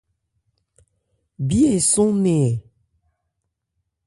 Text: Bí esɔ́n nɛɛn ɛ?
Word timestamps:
Bí 1.47 1.59
esɔ́n 1.75 2.11
nɛɛn 2.23 2.43
ɛ? 2.49 2.51